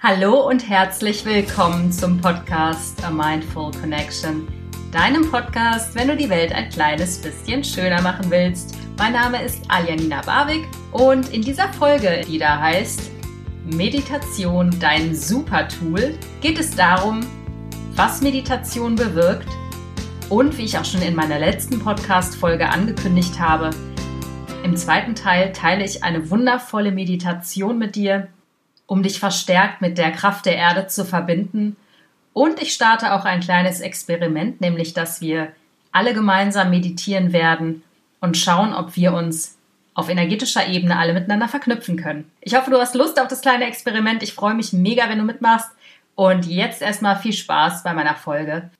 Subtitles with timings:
[0.00, 4.46] Hallo und herzlich willkommen zum Podcast A Mindful Connection,
[4.92, 8.76] deinem Podcast, wenn du die Welt ein kleines bisschen schöner machen willst.
[8.98, 13.10] Mein Name ist Aljanina Barwig und in dieser Folge, die da heißt
[13.64, 17.20] Meditation, dein Supertool, geht es darum,
[17.94, 19.48] was Meditation bewirkt
[20.28, 23.70] und wie ich auch schon in meiner letzten Podcast-Folge angekündigt habe,
[24.64, 28.28] im zweiten Teil teile ich eine wundervolle Meditation mit dir,
[28.86, 31.76] um dich verstärkt mit der Kraft der Erde zu verbinden.
[32.32, 35.52] Und ich starte auch ein kleines Experiment, nämlich dass wir
[35.92, 37.82] alle gemeinsam meditieren werden
[38.20, 39.56] und schauen, ob wir uns
[39.94, 42.30] auf energetischer Ebene alle miteinander verknüpfen können.
[42.40, 44.22] Ich hoffe, du hast Lust auf das kleine Experiment.
[44.22, 45.70] Ich freue mich mega, wenn du mitmachst.
[46.16, 48.70] Und jetzt erstmal viel Spaß bei meiner Folge.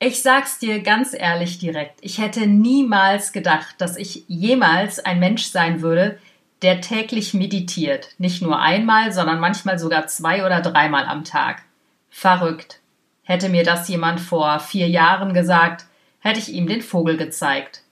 [0.00, 1.98] Ich sag's dir ganz ehrlich direkt.
[2.02, 6.18] Ich hätte niemals gedacht, dass ich jemals ein Mensch sein würde,
[6.62, 8.10] der täglich meditiert.
[8.18, 11.62] Nicht nur einmal, sondern manchmal sogar zwei oder dreimal am Tag.
[12.10, 12.80] Verrückt.
[13.22, 15.84] Hätte mir das jemand vor vier Jahren gesagt,
[16.20, 17.82] hätte ich ihm den Vogel gezeigt.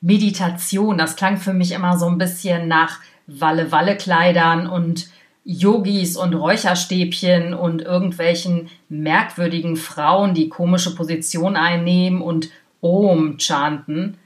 [0.00, 5.08] Meditation, das klang für mich immer so ein bisschen nach Walle-Walle-Kleidern und
[5.44, 12.50] Yogis und Räucherstäbchen und irgendwelchen merkwürdigen Frauen, die komische Positionen einnehmen und
[12.82, 14.16] Om chanten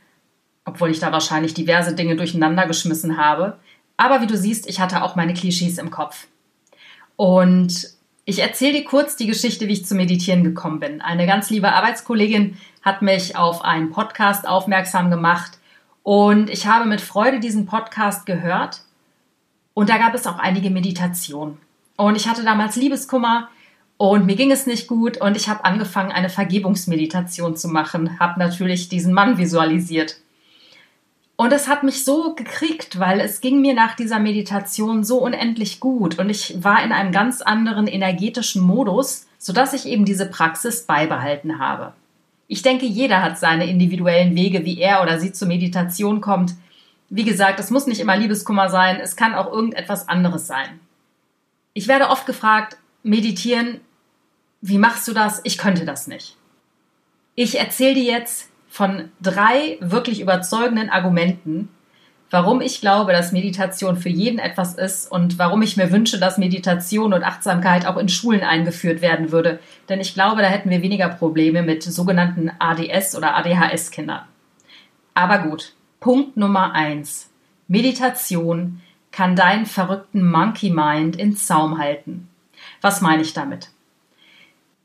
[0.64, 3.58] obwohl ich da wahrscheinlich diverse Dinge durcheinander geschmissen habe.
[3.96, 6.26] Aber wie du siehst, ich hatte auch meine Klischees im Kopf.
[7.16, 7.88] Und
[8.24, 11.00] ich erzähle dir kurz die Geschichte, wie ich zum Meditieren gekommen bin.
[11.00, 15.58] Eine ganz liebe Arbeitskollegin hat mich auf einen Podcast aufmerksam gemacht
[16.02, 18.82] und ich habe mit Freude diesen Podcast gehört.
[19.74, 21.58] Und da gab es auch einige Meditationen.
[21.96, 23.48] Und ich hatte damals Liebeskummer
[23.96, 28.38] und mir ging es nicht gut und ich habe angefangen, eine Vergebungsmeditation zu machen, habe
[28.38, 30.16] natürlich diesen Mann visualisiert.
[31.36, 35.80] Und es hat mich so gekriegt, weil es ging mir nach dieser Meditation so unendlich
[35.80, 40.82] gut und ich war in einem ganz anderen energetischen Modus, sodass ich eben diese Praxis
[40.82, 41.92] beibehalten habe.
[42.46, 46.54] Ich denke, jeder hat seine individuellen Wege, wie er oder sie zur Meditation kommt.
[47.08, 50.78] Wie gesagt, es muss nicht immer Liebeskummer sein, es kann auch irgendetwas anderes sein.
[51.72, 53.80] Ich werde oft gefragt, meditieren,
[54.60, 55.40] wie machst du das?
[55.42, 56.36] Ich könnte das nicht.
[57.34, 61.68] Ich erzähle dir jetzt, von drei wirklich überzeugenden Argumenten,
[62.30, 66.38] warum ich glaube, dass Meditation für jeden etwas ist und warum ich mir wünsche, dass
[66.38, 69.60] Meditation und Achtsamkeit auch in Schulen eingeführt werden würde.
[69.88, 74.22] Denn ich glaube, da hätten wir weniger Probleme mit sogenannten ADS oder ADHS-Kindern.
[75.14, 77.30] Aber gut, Punkt Nummer eins.
[77.68, 78.80] Meditation
[79.12, 82.28] kann deinen verrückten Monkey Mind in Zaum halten.
[82.80, 83.70] Was meine ich damit?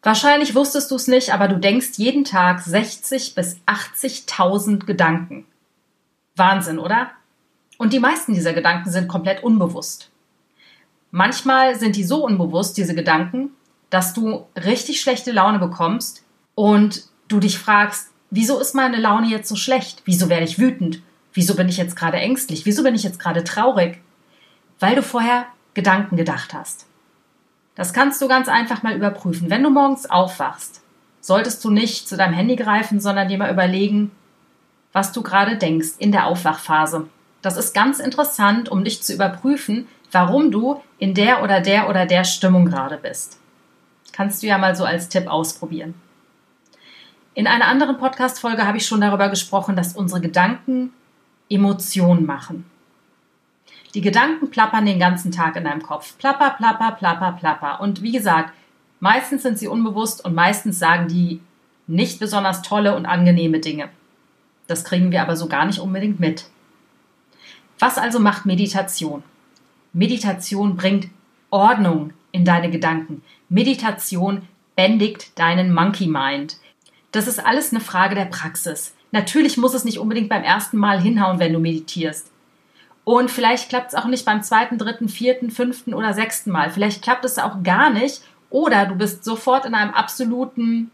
[0.01, 5.45] Wahrscheinlich wusstest du es nicht, aber du denkst jeden Tag 60 bis 80.000 Gedanken.
[6.35, 7.11] Wahnsinn, oder?
[7.77, 10.09] Und die meisten dieser Gedanken sind komplett unbewusst.
[11.11, 13.51] Manchmal sind die so unbewusst, diese Gedanken,
[13.89, 16.23] dass du richtig schlechte Laune bekommst
[16.55, 20.03] und du dich fragst, wieso ist meine Laune jetzt so schlecht?
[20.05, 21.01] Wieso werde ich wütend?
[21.33, 22.65] Wieso bin ich jetzt gerade ängstlich?
[22.65, 24.01] Wieso bin ich jetzt gerade traurig?
[24.79, 26.88] Weil du vorher Gedanken gedacht hast.
[27.79, 29.49] Das kannst du ganz einfach mal überprüfen.
[29.49, 30.81] Wenn du morgens aufwachst,
[31.21, 34.11] solltest du nicht zu deinem Handy greifen, sondern dir mal überlegen,
[34.91, 37.07] was du gerade denkst in der Aufwachphase.
[37.41, 42.05] Das ist ganz interessant, um dich zu überprüfen, warum du in der oder der oder
[42.05, 43.39] der Stimmung gerade bist.
[44.11, 45.93] Kannst du ja mal so als Tipp ausprobieren.
[47.33, 50.91] In einer anderen Podcast-Folge habe ich schon darüber gesprochen, dass unsere Gedanken
[51.47, 52.69] Emotionen machen.
[53.95, 56.17] Die Gedanken plappern den ganzen Tag in deinem Kopf.
[56.17, 57.81] Plapper, plapper, plapper, plapper.
[57.81, 58.53] Und wie gesagt,
[58.99, 61.41] meistens sind sie unbewusst und meistens sagen die
[61.87, 63.89] nicht besonders tolle und angenehme Dinge.
[64.67, 66.45] Das kriegen wir aber so gar nicht unbedingt mit.
[67.79, 69.23] Was also macht Meditation?
[69.93, 71.09] Meditation bringt
[71.49, 73.23] Ordnung in deine Gedanken.
[73.49, 74.43] Meditation
[74.75, 76.57] bändigt deinen Monkey Mind.
[77.11, 78.93] Das ist alles eine Frage der Praxis.
[79.11, 82.29] Natürlich muss es nicht unbedingt beim ersten Mal hinhauen, wenn du meditierst.
[83.09, 86.69] Und vielleicht klappt es auch nicht beim zweiten, dritten, vierten, fünften oder sechsten Mal.
[86.69, 88.21] Vielleicht klappt es auch gar nicht.
[88.51, 90.91] Oder du bist sofort in einem absoluten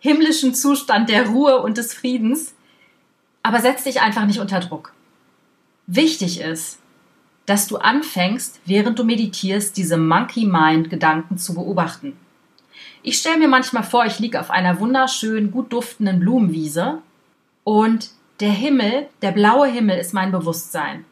[0.00, 2.56] himmlischen Zustand der Ruhe und des Friedens.
[3.44, 4.94] Aber setz dich einfach nicht unter Druck.
[5.86, 6.80] Wichtig ist,
[7.46, 12.16] dass du anfängst, während du meditierst, diese Monkey Mind Gedanken zu beobachten.
[13.04, 16.98] Ich stelle mir manchmal vor, ich liege auf einer wunderschönen, gut duftenden Blumenwiese
[17.62, 21.04] und der Himmel, der blaue Himmel ist mein Bewusstsein.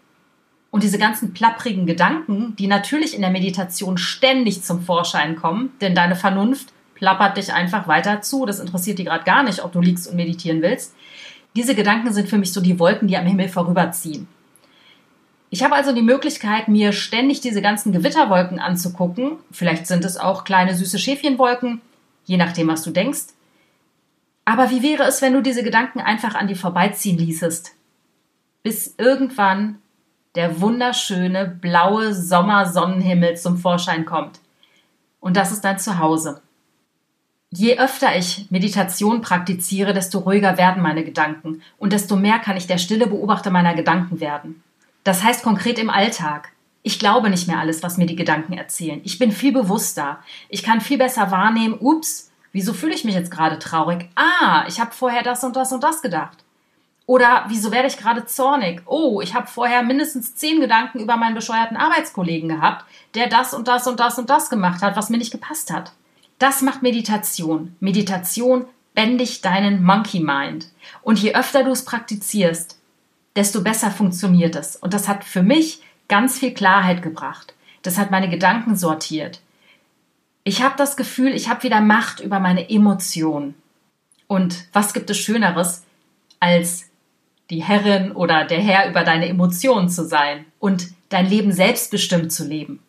[0.72, 5.94] Und diese ganzen plapprigen Gedanken, die natürlich in der Meditation ständig zum Vorschein kommen, denn
[5.94, 8.46] deine Vernunft plappert dich einfach weiter zu.
[8.46, 10.94] Das interessiert dich gerade gar nicht, ob du liegst und meditieren willst.
[11.54, 14.26] Diese Gedanken sind für mich so die Wolken, die am Himmel vorüberziehen.
[15.50, 19.32] Ich habe also die Möglichkeit, mir ständig diese ganzen Gewitterwolken anzugucken.
[19.50, 21.82] Vielleicht sind es auch kleine süße Schäfchenwolken,
[22.24, 23.34] je nachdem, was du denkst.
[24.46, 27.72] Aber wie wäre es, wenn du diese Gedanken einfach an dir vorbeiziehen ließest?
[28.62, 29.81] Bis irgendwann
[30.34, 34.40] der wunderschöne blaue Sommersonnenhimmel zum Vorschein kommt.
[35.20, 36.40] Und das ist dein Zuhause.
[37.50, 42.66] Je öfter ich Meditation praktiziere, desto ruhiger werden meine Gedanken und desto mehr kann ich
[42.66, 44.62] der stille Beobachter meiner Gedanken werden.
[45.04, 46.52] Das heißt konkret im Alltag.
[46.82, 49.02] Ich glaube nicht mehr alles, was mir die Gedanken erzählen.
[49.04, 50.18] Ich bin viel bewusster.
[50.48, 54.08] Ich kann viel besser wahrnehmen, ups, wieso fühle ich mich jetzt gerade traurig?
[54.14, 56.41] Ah, ich habe vorher das und das und das gedacht.
[57.06, 58.82] Oder wieso werde ich gerade zornig?
[58.86, 62.84] Oh, ich habe vorher mindestens zehn Gedanken über meinen bescheuerten Arbeitskollegen gehabt,
[63.14, 65.92] der das und das und das und das gemacht hat, was mir nicht gepasst hat.
[66.38, 67.76] Das macht Meditation.
[67.80, 70.68] Meditation bändigt deinen Monkey Mind.
[71.02, 72.78] Und je öfter du es praktizierst,
[73.36, 74.76] desto besser funktioniert es.
[74.76, 77.54] Und das hat für mich ganz viel Klarheit gebracht.
[77.82, 79.40] Das hat meine Gedanken sortiert.
[80.44, 83.54] Ich habe das Gefühl, ich habe wieder Macht über meine Emotionen.
[84.26, 85.84] Und was gibt es Schöneres,
[86.40, 86.90] als
[87.52, 92.46] die Herrin oder der Herr über deine Emotionen zu sein und dein Leben selbstbestimmt zu
[92.48, 92.82] leben?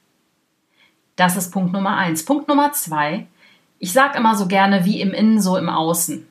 [1.18, 2.24] Das ist Punkt Nummer eins.
[2.24, 3.28] Punkt Nummer zwei.
[3.78, 6.26] Ich sage immer so gerne, wie im Innen, so im Außen.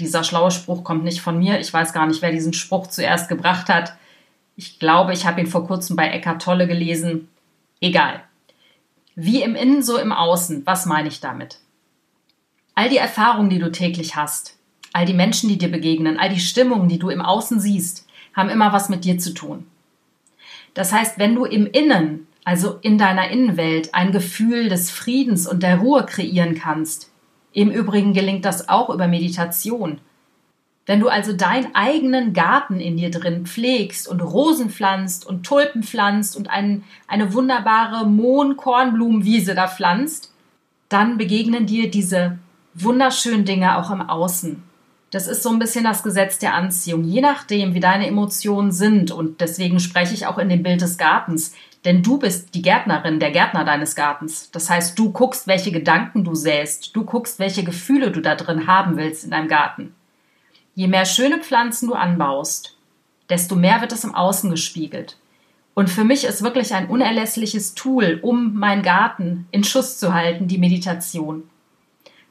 [0.00, 1.60] Dieser schlaue Spruch kommt nicht von mir.
[1.60, 3.92] Ich weiß gar nicht, wer diesen Spruch zuerst gebracht hat.
[4.56, 7.28] Ich glaube, ich habe ihn vor kurzem bei Eckart Tolle gelesen.
[7.82, 8.22] Egal.
[9.14, 10.62] Wie im Innen, so im Außen.
[10.64, 11.58] Was meine ich damit?
[12.74, 14.56] All die Erfahrungen, die du täglich hast,
[14.94, 18.48] all die Menschen, die dir begegnen, all die Stimmungen, die du im Außen siehst, haben
[18.48, 19.66] immer was mit dir zu tun.
[20.72, 25.62] Das heißt, wenn du im Innen also in deiner Innenwelt, ein Gefühl des Friedens und
[25.62, 27.10] der Ruhe kreieren kannst.
[27.52, 30.00] Im Übrigen gelingt das auch über Meditation.
[30.86, 35.82] Wenn du also deinen eigenen Garten in dir drin pflegst und Rosen pflanzt und Tulpen
[35.82, 40.34] pflanzt und ein, eine wunderbare Mohn-Kornblumenwiese da pflanzt,
[40.90, 42.38] dann begegnen dir diese
[42.74, 44.62] wunderschönen Dinge auch im Außen.
[45.14, 47.04] Das ist so ein bisschen das Gesetz der Anziehung.
[47.04, 50.98] Je nachdem, wie deine Emotionen sind, und deswegen spreche ich auch in dem Bild des
[50.98, 54.50] Gartens, denn du bist die Gärtnerin, der Gärtner deines Gartens.
[54.50, 56.96] Das heißt, du guckst, welche Gedanken du säst.
[56.96, 59.94] Du guckst, welche Gefühle du da drin haben willst in deinem Garten.
[60.74, 62.76] Je mehr schöne Pflanzen du anbaust,
[63.30, 65.16] desto mehr wird es im Außen gespiegelt.
[65.74, 70.48] Und für mich ist wirklich ein unerlässliches Tool, um meinen Garten in Schuss zu halten,
[70.48, 71.44] die Meditation.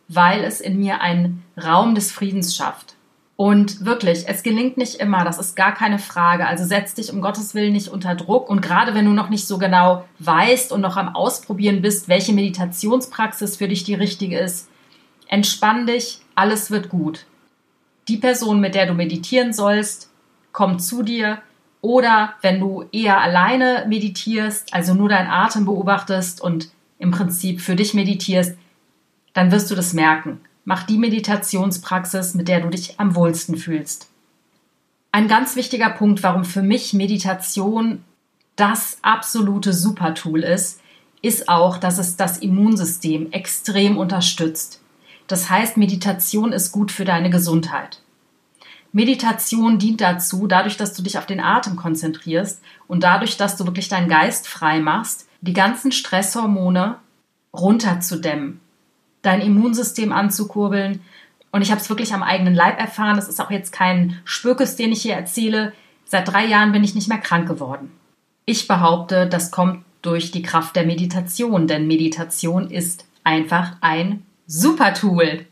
[0.08, 2.96] Weil es in mir einen Raum des Friedens schafft.
[3.36, 6.46] Und wirklich, es gelingt nicht immer, das ist gar keine Frage.
[6.46, 8.50] Also setz dich um Gottes Willen nicht unter Druck.
[8.50, 12.34] Und gerade wenn du noch nicht so genau weißt und noch am Ausprobieren bist, welche
[12.34, 14.70] Meditationspraxis für dich die richtige ist,
[15.28, 17.26] entspann dich, alles wird gut.
[18.08, 20.12] Die Person, mit der du meditieren sollst,
[20.52, 21.40] kommt zu dir.
[21.82, 26.70] Oder wenn du eher alleine meditierst, also nur deinen Atem beobachtest und
[27.00, 28.58] im Prinzip für dich meditierst,
[29.34, 30.40] dann wirst du das merken.
[30.66, 34.10] Mach die Meditationspraxis, mit der du dich am wohlsten fühlst.
[35.12, 38.04] Ein ganz wichtiger Punkt, warum für mich Meditation
[38.56, 40.80] das absolute Supertool ist,
[41.22, 44.82] ist auch, dass es das Immunsystem extrem unterstützt.
[45.28, 48.02] Das heißt, Meditation ist gut für deine Gesundheit.
[48.92, 53.66] Meditation dient dazu, dadurch, dass du dich auf den Atem konzentrierst und dadurch, dass du
[53.66, 56.98] wirklich deinen Geist frei machst, die ganzen Stresshormone
[57.54, 58.60] runterzudämmen
[59.24, 61.02] dein Immunsystem anzukurbeln.
[61.52, 63.16] Und ich habe es wirklich am eigenen Leib erfahren.
[63.16, 65.74] Das ist auch jetzt kein Spökes, den ich hier erzähle.
[66.06, 67.92] Seit drei Jahren bin ich nicht mehr krank geworden.
[68.46, 75.46] Ich behaupte, das kommt durch die Kraft der Meditation, denn Meditation ist einfach ein Supertool.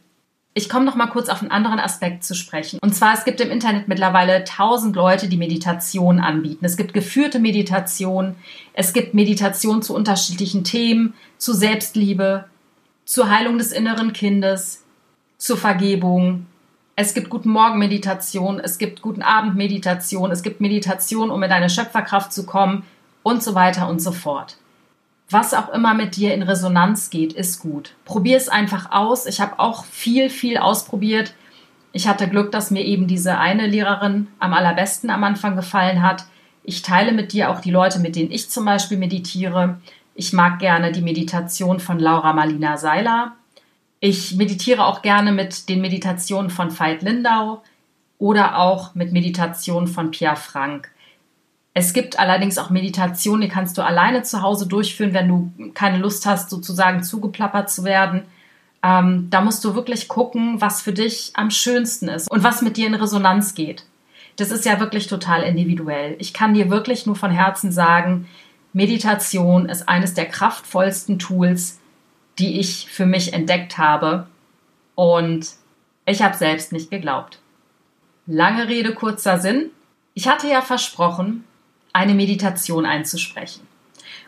[0.53, 2.77] Ich komme noch mal kurz auf einen anderen Aspekt zu sprechen.
[2.81, 6.65] Und zwar, es gibt im Internet mittlerweile tausend Leute, die Meditation anbieten.
[6.65, 8.35] Es gibt geführte Meditation,
[8.73, 12.45] es gibt Meditation zu unterschiedlichen Themen, zu Selbstliebe,
[13.05, 14.83] zur Heilung des inneren Kindes,
[15.37, 16.45] zur Vergebung.
[16.95, 21.49] Es gibt Guten Morgen Meditation, es gibt Guten Abend Meditation, es gibt Meditation, um in
[21.49, 22.83] deine Schöpferkraft zu kommen
[23.23, 24.57] und so weiter und so fort.
[25.31, 27.95] Was auch immer mit dir in Resonanz geht, ist gut.
[28.03, 29.25] Probier es einfach aus.
[29.25, 31.33] Ich habe auch viel, viel ausprobiert.
[31.93, 36.25] Ich hatte Glück, dass mir eben diese eine Lehrerin am allerbesten am Anfang gefallen hat.
[36.63, 39.77] Ich teile mit dir auch die Leute, mit denen ich zum Beispiel meditiere.
[40.21, 43.31] Ich mag gerne die Meditation von Laura Marlina Seiler.
[43.99, 47.63] Ich meditiere auch gerne mit den Meditationen von Veit Lindau
[48.19, 50.91] oder auch mit Meditationen von Pierre Frank.
[51.73, 55.97] Es gibt allerdings auch Meditationen, die kannst du alleine zu Hause durchführen, wenn du keine
[55.97, 58.21] Lust hast, sozusagen zugeplappert zu werden.
[58.83, 62.77] Ähm, da musst du wirklich gucken, was für dich am schönsten ist und was mit
[62.77, 63.85] dir in Resonanz geht.
[64.35, 66.15] das ist ja wirklich total individuell.
[66.19, 68.27] Ich kann dir wirklich nur von Herzen sagen,
[68.73, 71.79] Meditation ist eines der kraftvollsten Tools,
[72.39, 74.27] die ich für mich entdeckt habe.
[74.95, 75.47] Und
[76.05, 77.39] ich habe selbst nicht geglaubt.
[78.27, 79.71] Lange Rede, kurzer Sinn.
[80.13, 81.43] Ich hatte ja versprochen,
[81.93, 83.67] eine Meditation einzusprechen.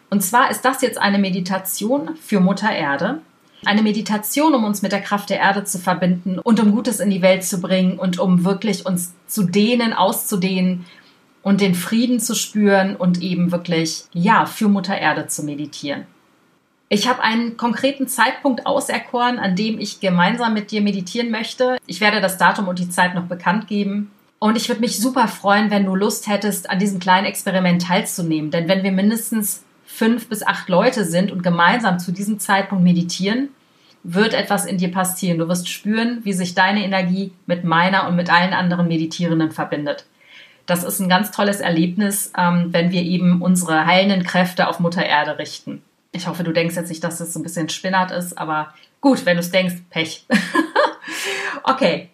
[0.09, 3.21] Und zwar ist das jetzt eine Meditation für Mutter Erde.
[3.65, 7.09] Eine Meditation, um uns mit der Kraft der Erde zu verbinden und um Gutes in
[7.09, 10.85] die Welt zu bringen und um wirklich uns zu dehnen, auszudehnen
[11.43, 16.07] und den Frieden zu spüren und eben wirklich, ja, für Mutter Erde zu meditieren.
[16.89, 21.77] Ich habe einen konkreten Zeitpunkt auserkoren, an dem ich gemeinsam mit dir meditieren möchte.
[21.85, 24.11] Ich werde das Datum und die Zeit noch bekannt geben.
[24.39, 28.51] Und ich würde mich super freuen, wenn du Lust hättest, an diesem kleinen Experiment teilzunehmen.
[28.51, 33.49] Denn wenn wir mindestens fünf bis acht Leute sind und gemeinsam zu diesem Zeitpunkt meditieren,
[34.03, 35.39] wird etwas in dir passieren.
[35.39, 40.05] Du wirst spüren, wie sich deine Energie mit meiner und mit allen anderen Meditierenden verbindet.
[40.65, 45.05] Das ist ein ganz tolles Erlebnis, ähm, wenn wir eben unsere heilenden Kräfte auf Mutter
[45.05, 45.81] Erde richten.
[46.11, 49.25] Ich hoffe, du denkst jetzt nicht, dass das so ein bisschen spinnert ist, aber gut,
[49.25, 50.25] wenn du es denkst, Pech.
[51.63, 52.09] okay,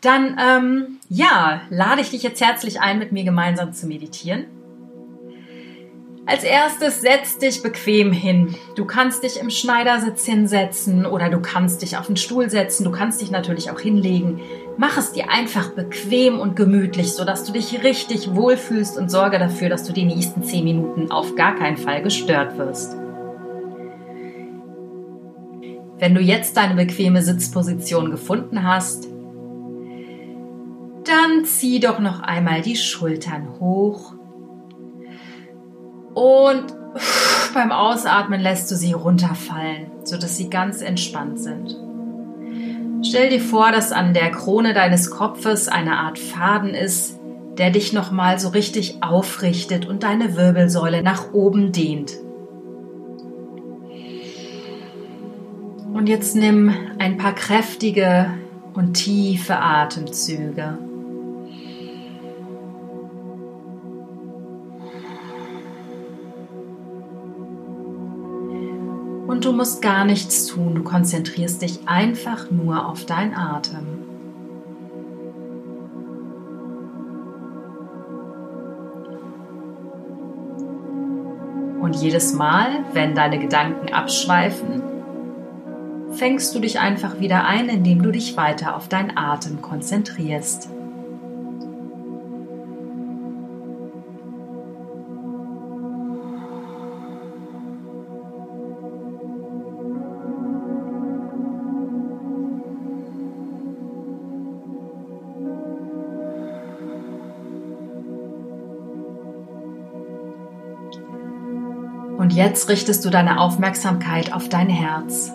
[0.00, 4.44] dann ähm, ja, lade ich dich jetzt herzlich ein, mit mir gemeinsam zu meditieren.
[6.28, 8.54] Als erstes setz dich bequem hin.
[8.76, 12.84] Du kannst dich im Schneidersitz hinsetzen oder du kannst dich auf den Stuhl setzen.
[12.84, 14.42] Du kannst dich natürlich auch hinlegen.
[14.76, 19.70] Mach es dir einfach bequem und gemütlich, sodass du dich richtig wohlfühlst und sorge dafür,
[19.70, 22.94] dass du die nächsten zehn Minuten auf gar keinen Fall gestört wirst.
[25.96, 29.08] Wenn du jetzt deine bequeme Sitzposition gefunden hast,
[31.04, 34.17] dann zieh doch noch einmal die Schultern hoch
[36.14, 36.64] und
[37.54, 41.76] beim Ausatmen lässt du sie runterfallen, sodass sie ganz entspannt sind.
[43.04, 47.18] Stell dir vor, dass an der Krone deines Kopfes eine Art Faden ist,
[47.56, 52.12] der dich nochmal so richtig aufrichtet und deine Wirbelsäule nach oben dehnt.
[55.92, 58.30] Und jetzt nimm ein paar kräftige
[58.74, 60.78] und tiefe Atemzüge.
[69.28, 73.86] Und du musst gar nichts tun, du konzentrierst dich einfach nur auf deinen Atem.
[81.82, 84.82] Und jedes Mal, wenn deine Gedanken abschweifen,
[86.12, 90.70] fängst du dich einfach wieder ein, indem du dich weiter auf deinen Atem konzentrierst.
[112.28, 115.32] Und jetzt richtest du deine Aufmerksamkeit auf dein Herz.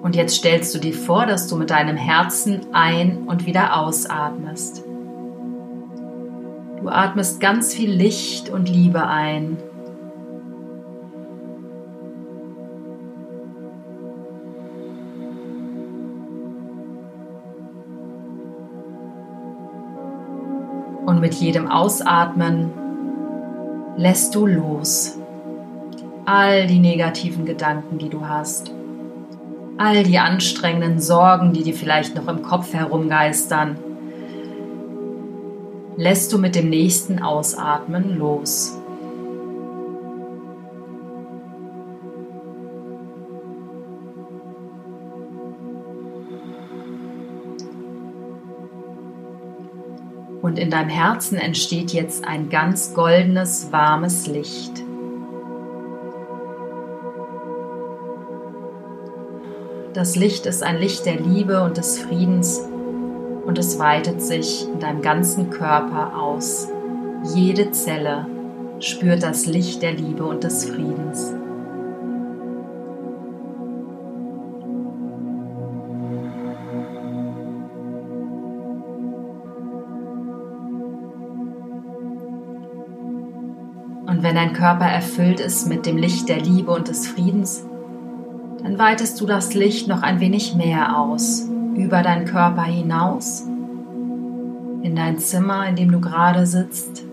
[0.00, 4.82] Und jetzt stellst du dir vor, dass du mit deinem Herzen ein- und wieder ausatmest.
[6.80, 9.58] Du atmest ganz viel Licht und Liebe ein.
[21.24, 22.70] Mit jedem Ausatmen
[23.96, 25.18] lässt du los
[26.26, 28.70] all die negativen Gedanken, die du hast
[29.78, 33.78] all die anstrengenden Sorgen, die dir vielleicht noch im Kopf herumgeistern,
[35.96, 38.76] lässt du mit dem nächsten Ausatmen los.
[50.44, 54.84] Und in deinem Herzen entsteht jetzt ein ganz goldenes, warmes Licht.
[59.94, 62.60] Das Licht ist ein Licht der Liebe und des Friedens
[63.46, 66.68] und es weitet sich in deinem ganzen Körper aus.
[67.34, 68.26] Jede Zelle
[68.80, 71.32] spürt das Licht der Liebe und des Friedens.
[84.24, 87.64] Wenn dein Körper erfüllt ist mit dem Licht der Liebe und des Friedens,
[88.62, 93.42] dann weitest du das Licht noch ein wenig mehr aus, über deinen Körper hinaus,
[94.82, 97.04] in dein Zimmer, in dem du gerade sitzt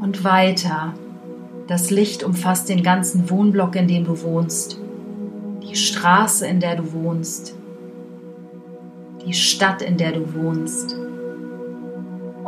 [0.00, 0.94] und weiter
[1.68, 4.78] Das Licht umfasst den ganzen Wohnblock, in dem du wohnst,
[5.62, 7.56] die Straße, in der du wohnst,
[9.24, 10.96] die Stadt, in der du wohnst.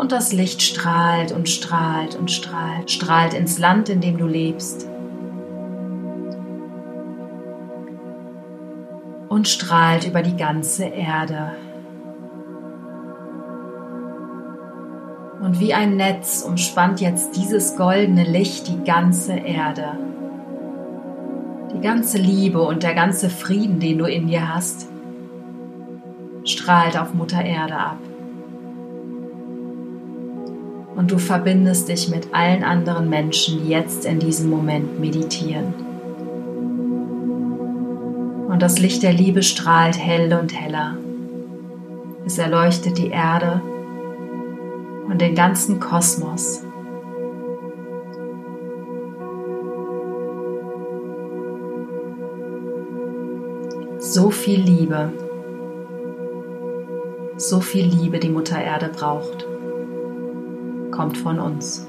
[0.04, 4.86] Und das Licht strahlt und strahlt und strahlt, strahlt ins Land, in dem du lebst.
[9.30, 11.52] Und strahlt über die ganze Erde.
[15.40, 19.96] Und wie ein Netz umspannt jetzt dieses goldene Licht die ganze Erde.
[21.74, 24.86] Die ganze Liebe und der ganze Frieden, den du in dir hast,
[26.44, 27.96] strahlt auf Mutter Erde ab.
[30.96, 35.74] Und du verbindest dich mit allen anderen Menschen, die jetzt in diesem Moment meditieren.
[38.48, 40.96] Und das Licht der Liebe strahlt hell und heller.
[42.24, 43.60] Es erleuchtet die Erde
[45.08, 46.62] und den ganzen Kosmos.
[53.98, 55.12] So viel Liebe,
[57.36, 59.46] so viel Liebe die Mutter Erde braucht,
[60.94, 61.88] kommt von uns.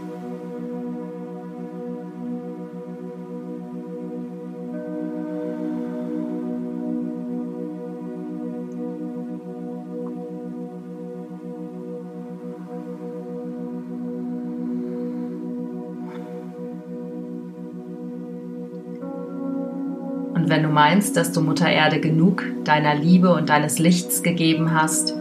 [20.33, 24.73] Und wenn du meinst, dass du Mutter Erde genug deiner Liebe und deines Lichts gegeben
[24.73, 25.13] hast,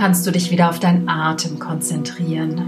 [0.00, 2.62] kannst du dich wieder auf deinen Atem konzentrieren.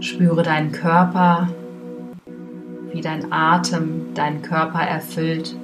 [0.00, 1.48] Spüre deinen Körper,
[2.90, 5.54] wie dein Atem deinen Körper erfüllt.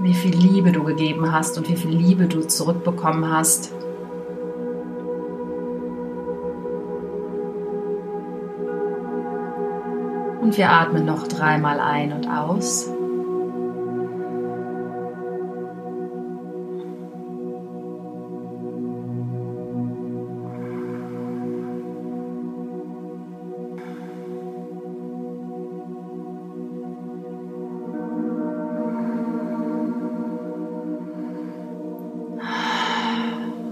[0.00, 3.72] wie viel Liebe du gegeben hast und wie viel Liebe du zurückbekommen hast.
[10.52, 12.86] Und wir atmen noch dreimal ein und aus.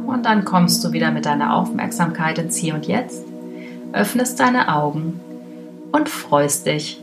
[0.07, 3.27] Und dann kommst du wieder mit deiner Aufmerksamkeit ins Hier und Jetzt,
[3.93, 5.21] öffnest deine Augen
[5.93, 7.01] und freust dich,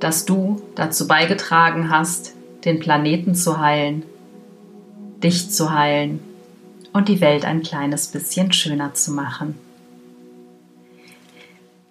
[0.00, 4.04] dass du dazu beigetragen hast, den Planeten zu heilen,
[5.22, 6.20] dich zu heilen
[6.92, 9.58] und die Welt ein kleines bisschen schöner zu machen.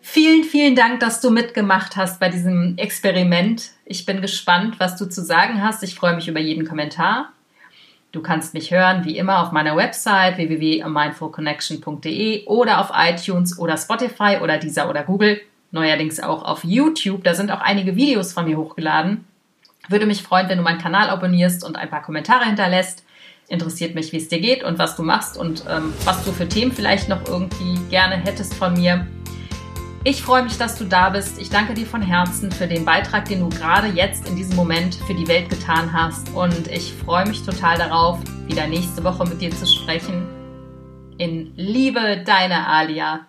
[0.01, 3.71] Vielen, vielen Dank, dass du mitgemacht hast bei diesem Experiment.
[3.85, 5.83] Ich bin gespannt, was du zu sagen hast.
[5.83, 7.33] Ich freue mich über jeden Kommentar.
[8.15, 14.37] Du kannst mich hören wie immer auf meiner Website www.mindfulconnection.de oder auf iTunes oder Spotify
[14.41, 15.41] oder dieser oder Google.
[15.71, 17.25] Neuerdings auch auf YouTube.
[17.25, 19.25] Da sind auch einige Videos von mir hochgeladen.
[19.89, 23.03] Würde mich freuen, wenn du meinen Kanal abonnierst und ein paar Kommentare hinterlässt.
[23.49, 26.47] Interessiert mich, wie es dir geht und was du machst und ähm, was du für
[26.47, 29.05] Themen vielleicht noch irgendwie gerne hättest von mir.
[30.07, 31.41] Ich freue mich, dass du da bist.
[31.41, 34.93] Ich danke dir von Herzen für den Beitrag, den du gerade jetzt in diesem Moment
[35.07, 36.29] für die Welt getan hast.
[36.35, 40.27] Und ich freue mich total darauf, wieder nächste Woche mit dir zu sprechen.
[41.17, 43.25] In Liebe, deine Alia.